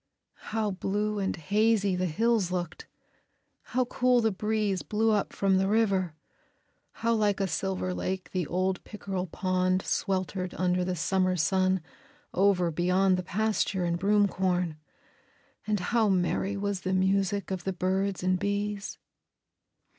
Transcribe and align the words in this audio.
"How 0.49 0.71
blue 0.71 1.19
and 1.19 1.35
hazy 1.35 1.95
the 1.95 2.07
hills 2.07 2.49
looked; 2.49 2.87
how 3.61 3.85
cool 3.85 4.19
the 4.19 4.31
breeze 4.31 4.81
blew 4.81 5.11
up 5.11 5.31
from 5.31 5.57
the 5.57 5.67
river; 5.67 6.15
how 7.05 7.13
like 7.13 7.39
a 7.39 7.45
silver 7.45 7.93
lake 7.93 8.31
the 8.31 8.47
old 8.47 8.83
pickerel 8.83 9.27
pond 9.27 9.83
sweltered 9.83 10.55
under 10.57 10.83
the 10.83 10.95
summer 10.95 11.35
sun 11.35 11.81
over 12.33 12.71
beyond 12.71 13.15
the 13.15 13.21
pasture 13.21 13.83
and 13.83 13.99
broomcorn, 13.99 14.75
and 15.67 15.79
how 15.79 16.09
merry 16.09 16.57
was 16.57 16.81
the 16.81 16.93
music 16.93 17.51
of 17.51 17.63
the 17.63 17.71
birds 17.73 18.23
and 18.23 18.39
bees!" 18.39 18.97